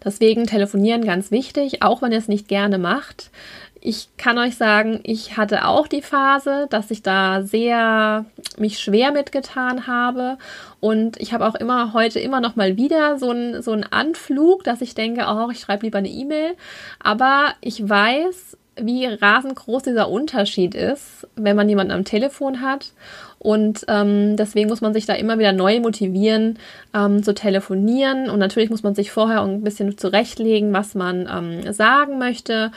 Deswegen 0.03 0.45
telefonieren 0.45 1.05
ganz 1.05 1.31
wichtig, 1.31 1.81
auch 1.81 2.01
wenn 2.01 2.11
ihr 2.11 2.17
es 2.17 2.27
nicht 2.27 2.47
gerne 2.47 2.77
macht. 2.77 3.31
Ich 3.85 4.07
kann 4.15 4.37
euch 4.37 4.55
sagen, 4.55 5.01
ich 5.03 5.35
hatte 5.35 5.67
auch 5.67 5.89
die 5.89 6.01
Phase, 6.01 6.67
dass 6.69 6.89
ich 6.89 7.03
da 7.03 7.43
sehr 7.43 8.23
mich 8.57 8.79
schwer 8.79 9.11
mitgetan 9.11 9.87
habe 9.87 10.37
und 10.79 11.19
ich 11.19 11.33
habe 11.33 11.45
auch 11.45 11.55
immer 11.55 11.91
heute 11.91 12.21
immer 12.21 12.39
noch 12.39 12.55
mal 12.55 12.77
wieder 12.77 13.19
so 13.19 13.31
einen 13.31 13.61
so 13.61 13.73
Anflug, 13.91 14.63
dass 14.63 14.79
ich 14.79 14.95
denke, 14.95 15.25
oh, 15.27 15.49
ich 15.51 15.59
schreibe 15.59 15.85
lieber 15.85 15.97
eine 15.97 16.07
E-Mail, 16.07 16.53
aber 16.99 17.55
ich 17.59 17.89
weiß, 17.89 18.57
wie 18.77 19.05
rasend 19.05 19.55
groß 19.55 19.83
dieser 19.83 20.09
Unterschied 20.09 20.75
ist, 20.75 21.27
wenn 21.35 21.57
man 21.57 21.67
jemanden 21.67 21.91
am 21.91 22.05
Telefon 22.05 22.61
hat 22.61 22.93
und 23.43 23.83
ähm, 23.89 24.37
deswegen 24.37 24.69
muss 24.69 24.79
man 24.79 24.93
sich 24.93 25.05
da 25.05 25.13
immer 25.13 25.37
wieder 25.37 25.51
neu 25.51 25.81
motivieren, 25.81 26.57
ähm, 26.95 27.23
zu 27.23 27.33
telefonieren. 27.33 28.29
Und 28.29 28.39
natürlich 28.39 28.69
muss 28.69 28.83
man 28.83 28.95
sich 28.95 29.11
vorher 29.11 29.41
ein 29.41 29.63
bisschen 29.63 29.97
zurechtlegen, 29.97 30.71
was 30.71 30.95
man 30.95 31.27
ähm, 31.29 31.73
sagen 31.73 32.19
möchte. 32.19 32.71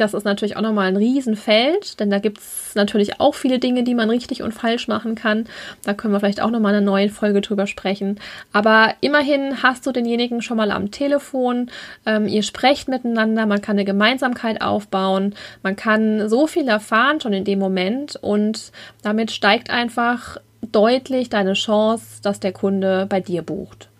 Das 0.00 0.14
ist 0.14 0.24
natürlich 0.24 0.56
auch 0.56 0.62
nochmal 0.62 0.88
ein 0.88 0.96
Riesenfeld, 0.96 2.00
denn 2.00 2.08
da 2.08 2.20
gibt 2.20 2.38
es 2.38 2.74
natürlich 2.74 3.20
auch 3.20 3.34
viele 3.34 3.58
Dinge, 3.58 3.82
die 3.82 3.94
man 3.94 4.08
richtig 4.08 4.42
und 4.42 4.52
falsch 4.52 4.88
machen 4.88 5.14
kann. 5.14 5.44
Da 5.84 5.92
können 5.92 6.14
wir 6.14 6.20
vielleicht 6.20 6.40
auch 6.40 6.50
nochmal 6.50 6.74
eine 6.74 6.84
neue 6.84 7.10
Folge 7.10 7.42
drüber 7.42 7.66
sprechen. 7.66 8.18
Aber 8.50 8.94
immerhin 9.02 9.62
hast 9.62 9.86
du 9.86 9.92
denjenigen 9.92 10.40
schon 10.40 10.56
mal 10.56 10.70
am 10.70 10.90
Telefon. 10.90 11.70
Ähm, 12.06 12.26
ihr 12.26 12.42
sprecht 12.42 12.88
miteinander, 12.88 13.44
man 13.44 13.60
kann 13.60 13.76
eine 13.76 13.84
Gemeinsamkeit 13.84 14.62
aufbauen, 14.62 15.34
man 15.62 15.76
kann 15.76 16.30
so 16.30 16.46
viel 16.46 16.66
erfahren 16.66 17.20
schon 17.20 17.34
in 17.34 17.44
dem 17.44 17.58
Moment 17.58 18.16
und 18.16 18.72
damit 19.02 19.30
steigt 19.30 19.68
einfach 19.68 20.38
deutlich 20.72 21.28
deine 21.28 21.52
Chance, 21.52 22.22
dass 22.22 22.40
der 22.40 22.52
Kunde 22.52 23.04
bei 23.06 23.20
dir 23.20 23.42
bucht. 23.42 23.90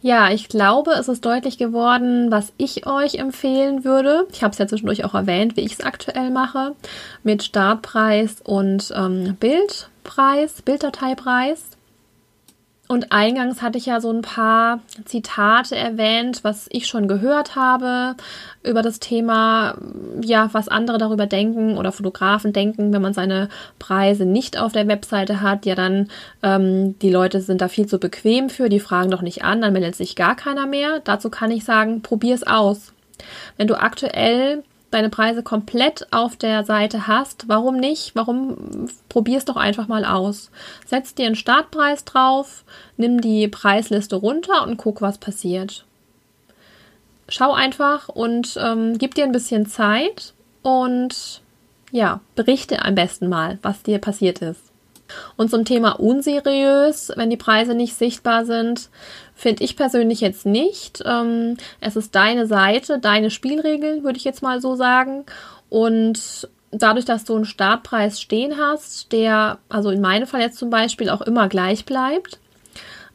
Ja, 0.00 0.30
ich 0.30 0.48
glaube, 0.48 0.92
es 0.92 1.08
ist 1.08 1.24
deutlich 1.24 1.58
geworden, 1.58 2.30
was 2.30 2.52
ich 2.56 2.86
euch 2.86 3.16
empfehlen 3.16 3.84
würde. 3.84 4.28
Ich 4.32 4.44
habe 4.44 4.52
es 4.52 4.58
ja 4.58 4.68
zwischendurch 4.68 5.04
auch 5.04 5.14
erwähnt, 5.14 5.56
wie 5.56 5.62
ich 5.62 5.72
es 5.72 5.80
aktuell 5.80 6.30
mache, 6.30 6.76
mit 7.24 7.42
Startpreis 7.42 8.36
und 8.44 8.92
ähm, 8.94 9.36
Bildpreis, 9.40 10.62
Bilddateipreis. 10.62 11.77
Und 12.90 13.12
eingangs 13.12 13.60
hatte 13.60 13.76
ich 13.76 13.84
ja 13.84 14.00
so 14.00 14.10
ein 14.10 14.22
paar 14.22 14.80
Zitate 15.04 15.76
erwähnt, 15.76 16.40
was 16.42 16.68
ich 16.70 16.86
schon 16.86 17.06
gehört 17.06 17.54
habe 17.54 18.16
über 18.62 18.80
das 18.80 18.98
Thema, 18.98 19.76
ja, 20.22 20.48
was 20.52 20.68
andere 20.68 20.96
darüber 20.96 21.26
denken 21.26 21.76
oder 21.76 21.92
Fotografen 21.92 22.54
denken, 22.54 22.94
wenn 22.94 23.02
man 23.02 23.12
seine 23.12 23.50
Preise 23.78 24.24
nicht 24.24 24.56
auf 24.58 24.72
der 24.72 24.88
Webseite 24.88 25.42
hat. 25.42 25.66
Ja, 25.66 25.74
dann 25.74 26.08
ähm, 26.42 26.98
die 27.00 27.10
Leute 27.10 27.42
sind 27.42 27.60
da 27.60 27.68
viel 27.68 27.86
zu 27.86 27.98
bequem 27.98 28.48
für, 28.48 28.70
die 28.70 28.80
fragen 28.80 29.10
doch 29.10 29.22
nicht 29.22 29.44
an, 29.44 29.60
dann 29.60 29.74
meldet 29.74 29.94
sich 29.94 30.16
gar 30.16 30.34
keiner 30.34 30.66
mehr. 30.66 31.00
Dazu 31.04 31.28
kann 31.28 31.50
ich 31.50 31.64
sagen, 31.64 32.00
probier 32.00 32.34
es 32.34 32.46
aus. 32.46 32.94
Wenn 33.58 33.68
du 33.68 33.78
aktuell 33.78 34.62
deine 34.90 35.10
Preise 35.10 35.42
komplett 35.42 36.06
auf 36.12 36.36
der 36.36 36.64
Seite 36.64 37.06
hast, 37.06 37.48
warum 37.48 37.76
nicht? 37.76 38.14
Warum 38.14 38.88
probier's 39.08 39.44
doch 39.44 39.56
einfach 39.56 39.88
mal 39.88 40.04
aus? 40.04 40.50
Setz 40.86 41.14
dir 41.14 41.26
einen 41.26 41.34
Startpreis 41.34 42.04
drauf, 42.04 42.64
nimm 42.96 43.20
die 43.20 43.48
Preisliste 43.48 44.16
runter 44.16 44.66
und 44.66 44.76
guck, 44.76 45.02
was 45.02 45.18
passiert. 45.18 45.84
Schau 47.28 47.52
einfach 47.52 48.08
und 48.08 48.58
ähm, 48.62 48.96
gib 48.96 49.14
dir 49.14 49.24
ein 49.24 49.32
bisschen 49.32 49.66
Zeit 49.66 50.32
und 50.62 51.42
ja, 51.90 52.20
berichte 52.34 52.84
am 52.84 52.94
besten 52.94 53.28
mal, 53.28 53.58
was 53.62 53.82
dir 53.82 53.98
passiert 53.98 54.40
ist. 54.40 54.67
Und 55.36 55.50
zum 55.50 55.64
Thema 55.64 55.98
unseriös, 56.00 57.12
wenn 57.16 57.30
die 57.30 57.36
Preise 57.36 57.74
nicht 57.74 57.94
sichtbar 57.94 58.44
sind, 58.44 58.88
finde 59.34 59.64
ich 59.64 59.76
persönlich 59.76 60.20
jetzt 60.20 60.46
nicht. 60.46 61.02
Ähm, 61.06 61.56
es 61.80 61.96
ist 61.96 62.14
deine 62.14 62.46
Seite, 62.46 62.98
deine 62.98 63.30
Spielregeln, 63.30 64.04
würde 64.04 64.18
ich 64.18 64.24
jetzt 64.24 64.42
mal 64.42 64.60
so 64.60 64.74
sagen. 64.74 65.24
Und 65.70 66.48
dadurch, 66.70 67.04
dass 67.04 67.24
du 67.24 67.36
einen 67.36 67.44
Startpreis 67.44 68.20
stehen 68.20 68.56
hast, 68.58 69.12
der, 69.12 69.58
also 69.68 69.90
in 69.90 70.00
meinem 70.00 70.26
Fall 70.26 70.40
jetzt 70.40 70.58
zum 70.58 70.70
Beispiel, 70.70 71.10
auch 71.10 71.22
immer 71.22 71.48
gleich 71.48 71.84
bleibt, 71.84 72.38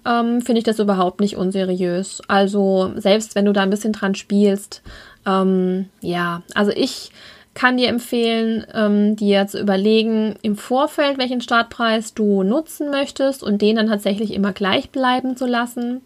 ähm, 0.05 0.41
finde 0.41 0.59
ich 0.59 0.65
das 0.65 0.79
überhaupt 0.79 1.19
nicht 1.19 1.37
unseriös. 1.37 2.21
Also 2.27 2.91
selbst 2.95 3.35
wenn 3.35 3.45
du 3.45 3.53
da 3.53 3.61
ein 3.61 3.69
bisschen 3.69 3.93
dran 3.93 4.15
spielst, 4.15 4.81
ähm, 5.25 5.89
ja, 6.01 6.41
also 6.55 6.71
ich 6.71 7.11
kann 7.53 7.77
dir 7.77 7.89
empfehlen, 7.89 8.65
ähm, 8.73 9.15
dir 9.15 9.47
zu 9.47 9.59
überlegen 9.59 10.35
im 10.41 10.55
Vorfeld, 10.55 11.17
welchen 11.17 11.41
Startpreis 11.41 12.13
du 12.13 12.43
nutzen 12.43 12.89
möchtest 12.89 13.43
und 13.43 13.61
den 13.61 13.75
dann 13.75 13.87
tatsächlich 13.87 14.33
immer 14.33 14.53
gleich 14.53 14.89
bleiben 14.89 15.37
zu 15.37 15.45
lassen. 15.45 16.01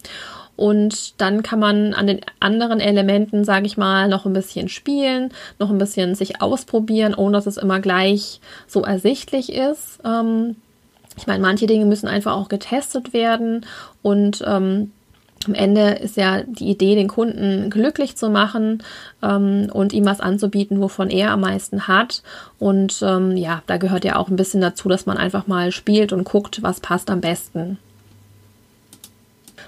Und 0.58 1.22
dann 1.22 1.44
kann 1.44 1.60
man 1.60 1.94
an 1.94 2.08
den 2.08 2.22
anderen 2.40 2.80
Elementen, 2.80 3.46
sage 3.46 3.68
ich 3.68 3.78
mal, 3.78 4.10
noch 4.10 4.26
ein 4.26 4.34
bisschen 4.34 4.70
spielen, 4.70 5.32
noch 5.60 5.70
ein 5.70 5.78
bisschen 5.78 6.16
sich 6.16 6.42
ausprobieren, 6.42 7.14
ohne 7.14 7.34
dass 7.34 7.46
es 7.46 7.58
immer 7.58 7.80
gleich 7.80 8.42
so 8.66 8.82
ersichtlich 8.82 9.54
ist. 9.54 10.00
Ähm, 10.04 10.56
ich 11.16 11.28
meine, 11.28 11.42
manche 11.42 11.68
Dinge 11.68 11.86
müssen 11.86 12.08
einfach 12.08 12.36
auch 12.36 12.50
getestet 12.50 13.14
werden 13.14 13.66
und 14.02 14.44
ähm, 14.46 14.92
am 15.48 15.54
Ende 15.54 15.92
ist 15.92 16.18
ja 16.18 16.44
die 16.44 16.70
Idee, 16.70 16.96
den 16.96 17.08
Kunden 17.08 17.70
glücklich 17.70 18.18
zu 18.18 18.30
machen 18.30 18.84
ähm, 19.24 19.70
und 19.72 19.94
ihm 19.94 20.06
was 20.06 20.20
anzubieten, 20.20 20.82
wovon 20.82 21.10
er 21.10 21.32
am 21.32 21.42
meisten 21.42 21.88
hat. 21.88 22.24
Und 22.60 23.02
ähm, 23.02 23.38
ja, 23.38 23.62
da 23.68 23.78
gehört 23.78 24.06
ja 24.06 24.18
auch 24.18 24.30
ein 24.30 24.36
bisschen 24.36 24.62
dazu, 24.62 24.90
dass 24.90 25.06
man 25.06 25.18
einfach 25.18 25.48
mal 25.48 25.72
spielt 25.72 26.14
und 26.14 26.24
guckt, 26.24 26.64
was 26.64 26.80
passt 26.80 27.10
am 27.10 27.22
besten. 27.22 27.78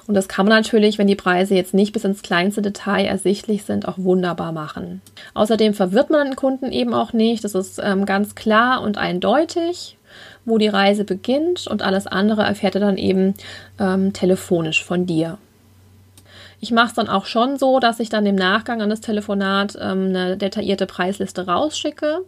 Und 0.10 0.16
das 0.16 0.28
kann 0.28 0.48
man 0.48 0.58
natürlich, 0.58 0.98
wenn 0.98 1.06
die 1.06 1.16
Preise 1.16 1.54
jetzt 1.54 1.76
nicht 1.76 1.94
bis 1.94 2.04
ins 2.04 2.24
kleinste 2.24 2.64
Detail 2.64 3.06
ersichtlich 3.06 3.64
sind, 3.64 3.88
auch 3.88 4.00
wunderbar 4.00 4.52
machen. 4.52 5.02
Außerdem 5.36 5.76
verwirrt 5.76 6.10
man 6.10 6.26
den 6.26 6.36
Kunden 6.36 6.72
eben 6.72 6.96
auch 6.96 7.14
nicht. 7.14 7.44
Das 7.44 7.54
ist 7.54 7.80
ähm, 7.84 8.08
ganz 8.08 8.34
klar 8.34 8.82
und 8.82 8.98
eindeutig, 8.98 9.98
wo 10.46 10.58
die 10.58 10.68
Reise 10.68 11.04
beginnt 11.04 11.68
und 11.68 11.84
alles 11.84 12.08
andere 12.08 12.42
erfährt 12.42 12.74
er 12.74 12.82
dann 12.82 12.98
eben 12.98 13.36
ähm, 13.80 14.12
telefonisch 14.12 14.84
von 14.84 15.06
dir. 15.06 15.38
Ich 16.60 16.72
mache 16.72 16.88
es 16.88 16.94
dann 16.94 17.10
auch 17.10 17.26
schon 17.26 17.58
so, 17.58 17.80
dass 17.80 18.00
ich 18.00 18.10
dann 18.10 18.26
im 18.26 18.36
Nachgang 18.36 18.82
an 18.82 18.90
das 18.90 19.02
Telefonat 19.02 19.78
ähm, 19.80 20.08
eine 20.10 20.38
detaillierte 20.38 20.86
Preisliste 20.86 21.48
rausschicke 21.48 22.26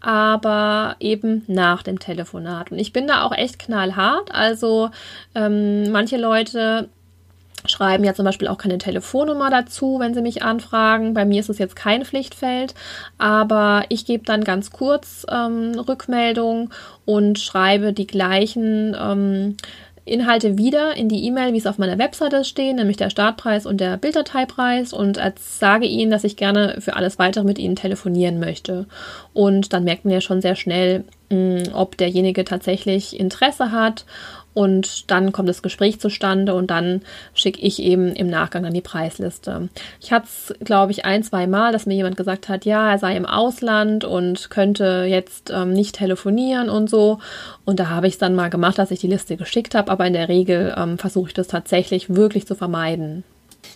aber 0.00 0.96
eben 0.98 1.44
nach 1.46 1.82
dem 1.82 1.98
Telefonat. 1.98 2.72
Und 2.72 2.78
ich 2.78 2.92
bin 2.92 3.06
da 3.06 3.24
auch 3.24 3.32
echt 3.32 3.58
knallhart. 3.58 4.34
Also 4.34 4.90
ähm, 5.34 5.90
manche 5.92 6.16
Leute 6.16 6.88
schreiben 7.66 8.04
ja 8.04 8.14
zum 8.14 8.24
Beispiel 8.24 8.48
auch 8.48 8.56
keine 8.56 8.78
Telefonnummer 8.78 9.50
dazu, 9.50 9.98
wenn 9.98 10.14
sie 10.14 10.22
mich 10.22 10.42
anfragen. 10.42 11.12
Bei 11.12 11.26
mir 11.26 11.40
ist 11.40 11.50
es 11.50 11.58
jetzt 11.58 11.76
kein 11.76 12.06
Pflichtfeld, 12.06 12.74
aber 13.18 13.84
ich 13.90 14.06
gebe 14.06 14.24
dann 14.24 14.44
ganz 14.44 14.70
kurz 14.70 15.26
ähm, 15.30 15.78
Rückmeldung 15.78 16.70
und 17.04 17.38
schreibe 17.38 17.92
die 17.92 18.06
gleichen 18.06 18.96
ähm, 18.98 19.56
Inhalte 20.04 20.58
wieder 20.58 20.96
in 20.96 21.08
die 21.08 21.24
E-Mail, 21.26 21.52
wie 21.52 21.58
es 21.58 21.66
auf 21.66 21.78
meiner 21.78 21.98
Webseite 21.98 22.44
stehen, 22.44 22.76
nämlich 22.76 22.96
der 22.96 23.10
Startpreis 23.10 23.66
und 23.66 23.80
der 23.80 23.96
Bilddateipreis 23.96 24.92
und 24.92 25.18
sage 25.38 25.86
ihnen, 25.86 26.10
dass 26.10 26.24
ich 26.24 26.36
gerne 26.36 26.76
für 26.80 26.96
alles 26.96 27.18
weitere 27.18 27.44
mit 27.44 27.58
ihnen 27.58 27.76
telefonieren 27.76 28.40
möchte. 28.40 28.86
Und 29.32 29.72
dann 29.72 29.84
merkt 29.84 30.04
man 30.04 30.14
ja 30.14 30.20
schon 30.20 30.40
sehr 30.40 30.56
schnell, 30.56 31.04
mm, 31.30 31.72
ob 31.74 31.96
derjenige 31.96 32.44
tatsächlich 32.44 33.18
Interesse 33.18 33.72
hat 33.72 34.04
und 34.52 35.10
dann 35.10 35.32
kommt 35.32 35.48
das 35.48 35.62
Gespräch 35.62 36.00
zustande 36.00 36.54
und 36.54 36.70
dann 36.70 37.02
schicke 37.34 37.60
ich 37.60 37.80
eben 37.80 38.14
im 38.14 38.28
Nachgang 38.28 38.64
dann 38.64 38.74
die 38.74 38.80
Preisliste. 38.80 39.68
Ich 40.00 40.12
hatte 40.12 40.26
es, 40.26 40.54
glaube 40.64 40.92
ich, 40.92 41.04
ein, 41.04 41.22
zwei 41.22 41.46
Mal, 41.46 41.72
dass 41.72 41.86
mir 41.86 41.94
jemand 41.94 42.16
gesagt 42.16 42.48
hat, 42.48 42.64
ja, 42.64 42.90
er 42.90 42.98
sei 42.98 43.16
im 43.16 43.26
Ausland 43.26 44.04
und 44.04 44.50
könnte 44.50 45.04
jetzt 45.08 45.50
ähm, 45.50 45.72
nicht 45.72 45.96
telefonieren 45.96 46.68
und 46.68 46.90
so. 46.90 47.18
Und 47.64 47.78
da 47.78 47.88
habe 47.88 48.08
ich 48.08 48.14
es 48.14 48.18
dann 48.18 48.34
mal 48.34 48.50
gemacht, 48.50 48.78
dass 48.78 48.90
ich 48.90 49.00
die 49.00 49.06
Liste 49.06 49.36
geschickt 49.36 49.74
habe, 49.74 49.90
aber 49.90 50.06
in 50.06 50.14
der 50.14 50.28
Regel 50.28 50.74
ähm, 50.76 50.98
versuche 50.98 51.28
ich 51.28 51.34
das 51.34 51.48
tatsächlich 51.48 52.14
wirklich 52.14 52.46
zu 52.46 52.54
vermeiden. 52.54 53.24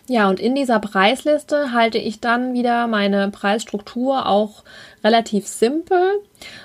Ja, 0.09 0.29
und 0.29 0.39
in 0.39 0.55
dieser 0.55 0.81
Preisliste 0.81 1.73
halte 1.73 1.99
ich 1.99 2.21
dann 2.21 2.53
wieder 2.53 2.87
meine 2.87 3.31
Preisstruktur 3.31 4.27
auch 4.27 4.63
relativ 5.03 5.47
simpel. 5.47 6.21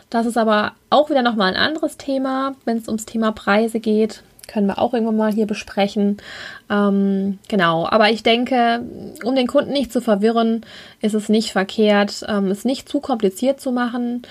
Das 0.10 0.26
ist 0.26 0.38
aber 0.38 0.74
auch 0.90 1.10
wieder 1.10 1.22
nochmal 1.22 1.54
ein 1.54 1.62
anderes 1.62 1.98
Thema, 1.98 2.56
wenn 2.66 2.78
es 2.78 2.88
ums 2.88 3.06
Thema 3.06 3.32
Preise 3.32 3.80
geht. 3.80 4.24
Können 4.48 4.68
wir 4.68 4.80
auch 4.80 4.94
irgendwann 4.94 5.18
mal 5.18 5.32
hier 5.32 5.46
besprechen. 5.46 6.18
Ähm, 6.70 7.38
genau, 7.48 7.88
aber 7.88 8.10
ich 8.10 8.24
denke, 8.24 8.84
um 9.24 9.36
den 9.36 9.48
Kunden 9.48 9.72
nicht 9.72 9.94
zu 9.94 10.02
verwirren, 10.02 10.66
ist 11.02 11.14
es 11.14 11.30
nicht 11.30 11.52
verkehrt, 11.52 12.26
ähm, 12.28 12.48
es 12.48 12.66
nicht 12.66 12.90
zu 12.90 13.00
kompliziert 13.00 13.62
zu 13.62 13.72
machen. 13.72 14.24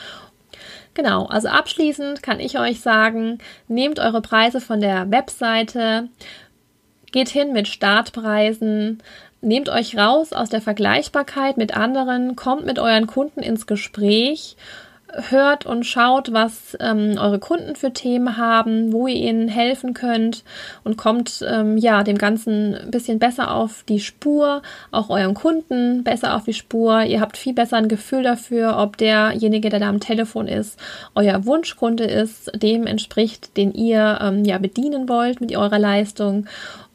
Genau, 0.94 1.26
also 1.26 1.46
abschließend 1.46 2.24
kann 2.24 2.40
ich 2.40 2.58
euch 2.58 2.80
sagen, 2.80 3.38
nehmt 3.68 4.00
eure 4.00 4.20
Preise 4.20 4.60
von 4.60 4.80
der 4.80 5.08
Webseite, 5.12 6.08
geht 7.12 7.28
hin 7.28 7.52
mit 7.52 7.68
Startpreisen, 7.68 9.02
nehmt 9.40 9.68
euch 9.68 9.96
raus 9.96 10.32
aus 10.32 10.48
der 10.48 10.60
Vergleichbarkeit 10.60 11.56
mit 11.56 11.76
anderen, 11.76 12.36
kommt 12.36 12.66
mit 12.66 12.78
euren 12.78 13.06
Kunden 13.06 13.40
ins 13.40 13.66
Gespräch 13.66 14.56
hört 15.12 15.66
und 15.66 15.84
schaut, 15.84 16.32
was 16.32 16.76
ähm, 16.80 17.16
eure 17.18 17.38
Kunden 17.38 17.76
für 17.76 17.92
Themen 17.92 18.36
haben, 18.36 18.92
wo 18.92 19.06
ihr 19.06 19.16
ihnen 19.16 19.48
helfen 19.48 19.94
könnt 19.94 20.44
und 20.84 20.96
kommt 20.96 21.44
ähm, 21.48 21.76
ja 21.78 22.02
dem 22.04 22.18
Ganzen 22.18 22.74
ein 22.74 22.90
bisschen 22.90 23.18
besser 23.18 23.54
auf 23.54 23.84
die 23.88 24.00
Spur, 24.00 24.62
auch 24.90 25.08
eurem 25.08 25.34
Kunden 25.34 26.04
besser 26.04 26.36
auf 26.36 26.44
die 26.44 26.52
Spur. 26.52 27.02
Ihr 27.04 27.20
habt 27.20 27.36
viel 27.36 27.54
besser 27.54 27.78
ein 27.78 27.88
Gefühl 27.88 28.22
dafür, 28.22 28.76
ob 28.78 28.96
derjenige, 28.98 29.70
der 29.70 29.80
da 29.80 29.88
am 29.88 30.00
Telefon 30.00 30.46
ist, 30.46 30.78
euer 31.14 31.46
Wunschkunde 31.46 32.04
ist, 32.04 32.50
dem 32.54 32.86
entspricht, 32.86 33.56
den 33.56 33.72
ihr 33.72 34.18
ähm, 34.20 34.44
ja 34.44 34.58
bedienen 34.58 35.08
wollt 35.08 35.40
mit 35.40 35.56
eurer 35.56 35.78
Leistung. 35.78 36.46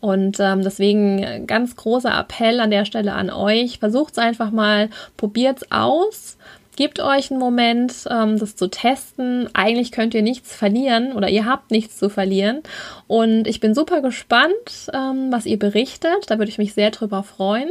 Und 0.03 0.37
ähm, 0.39 0.63
deswegen 0.63 1.47
ganz 1.47 1.77
großer 1.77 2.13
Appell 2.19 2.59
an 2.59 2.71
der 2.71 2.83
Stelle 2.83 3.13
an 3.13 3.29
euch. 3.29 3.79
Versucht 3.79 4.13
es 4.13 4.17
einfach 4.19 4.51
mal, 4.51 4.89
probiert 5.15 5.61
es 5.61 5.71
aus 5.71 6.37
Gebt 6.75 6.99
euch 6.99 7.29
einen 7.29 7.39
Moment, 7.39 8.07
ähm, 8.09 8.39
das 8.39 8.55
zu 8.55 8.67
testen. 8.67 9.47
Eigentlich 9.53 9.91
könnt 9.91 10.15
ihr 10.15 10.23
nichts 10.23 10.55
verlieren 10.55 11.13
oder 11.13 11.29
ihr 11.29 11.45
habt 11.45 11.69
nichts 11.69 11.97
zu 11.97 12.09
verlieren. 12.09 12.63
Und 13.07 13.47
ich 13.47 13.59
bin 13.59 13.75
super 13.75 14.01
gespannt, 14.01 14.89
ähm, 14.91 15.31
was 15.31 15.45
ihr 15.45 15.59
berichtet. 15.59 16.25
Da 16.27 16.39
würde 16.39 16.49
ich 16.49 16.57
mich 16.57 16.73
sehr 16.73 16.89
drüber 16.89 17.21
freuen. 17.21 17.69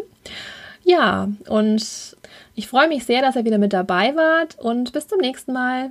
Ja, 0.85 1.29
und 1.49 2.17
ich 2.55 2.69
freue 2.69 2.89
mich 2.89 3.05
sehr, 3.05 3.23
dass 3.23 3.35
ihr 3.35 3.45
wieder 3.45 3.59
mit 3.59 3.73
dabei 3.73 4.15
wart 4.15 4.57
und 4.61 4.93
bis 4.93 5.09
zum 5.09 5.19
nächsten 5.19 5.53
Mal. 5.53 5.91